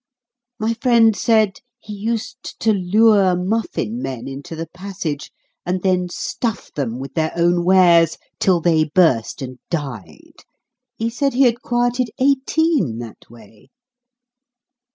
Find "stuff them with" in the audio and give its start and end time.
6.09-7.13